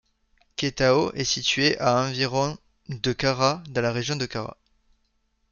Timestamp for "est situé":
1.13-1.77